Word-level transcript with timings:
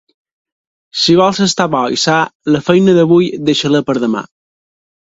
Si 1.01 1.17
vols 1.19 1.41
estar 1.45 1.67
bo 1.75 1.83
i 1.99 2.01
sa, 2.07 2.17
la 2.57 2.65
feina 2.71 2.97
d'avui, 2.99 3.33
deixa-la 3.53 3.85
per 3.93 4.01
demà. 4.07 4.27